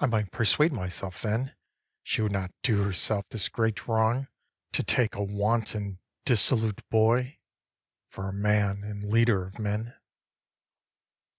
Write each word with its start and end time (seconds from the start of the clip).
I 0.00 0.04
might 0.04 0.32
persuade 0.32 0.74
myself 0.74 1.22
then 1.22 1.56
She 2.02 2.20
would 2.20 2.30
not 2.30 2.52
do 2.62 2.82
herself 2.82 3.24
this 3.30 3.48
great 3.48 3.88
wrong 3.88 4.28
To 4.72 4.82
take 4.82 5.14
a 5.14 5.22
wanton 5.24 5.98
dissolute 6.26 6.86
boy 6.90 7.38
For 8.10 8.28
a 8.28 8.34
man 8.34 8.84
and 8.84 9.02
leader 9.02 9.46
of 9.46 9.58
men. 9.58 9.96